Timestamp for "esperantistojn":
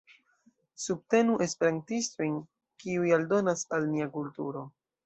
1.47-2.35